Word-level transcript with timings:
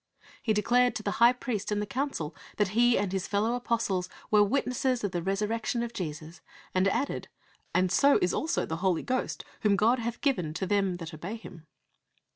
He 0.41 0.51
declared 0.51 0.95
to 0.95 1.03
the 1.03 1.11
High 1.21 1.31
Priest 1.33 1.71
and 1.71 1.87
Council 1.87 2.35
that 2.57 2.69
he 2.69 2.97
and 2.97 3.11
his 3.13 3.27
fellow 3.27 3.53
Apostles 3.53 4.09
were 4.31 4.41
witnesses 4.41 5.03
of 5.03 5.11
the 5.11 5.21
resurrection 5.21 5.83
of 5.83 5.93
Jesus: 5.93 6.41
and 6.73 6.87
added, 6.87 7.27
"And 7.75 7.91
so 7.91 8.17
is 8.19 8.33
also 8.33 8.65
the 8.65 8.77
Holy 8.77 9.03
Ghost, 9.03 9.45
whom 9.59 9.75
God 9.75 9.99
hath 9.99 10.19
given 10.21 10.55
to 10.55 10.65
them 10.65 10.95
that 10.97 11.13
obey 11.13 11.35
Him." 11.35 11.67